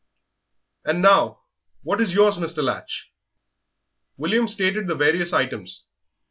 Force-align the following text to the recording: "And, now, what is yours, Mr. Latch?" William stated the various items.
"And, 0.83 1.03
now, 1.03 1.41
what 1.83 2.01
is 2.01 2.15
yours, 2.15 2.35
Mr. 2.37 2.63
Latch?" 2.63 3.11
William 4.17 4.47
stated 4.47 4.87
the 4.87 4.95
various 4.95 5.31
items. 5.31 5.85